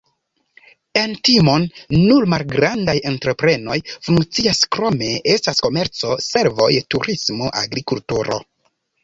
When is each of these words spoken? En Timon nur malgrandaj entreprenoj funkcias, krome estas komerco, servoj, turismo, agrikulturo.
En 0.99 1.11
Timon 1.27 1.67
nur 1.95 2.25
malgrandaj 2.33 2.95
entreprenoj 3.09 3.77
funkcias, 4.07 4.63
krome 4.77 5.11
estas 5.35 5.63
komerco, 5.67 6.17
servoj, 6.31 6.73
turismo, 6.97 7.53
agrikulturo. 7.63 8.43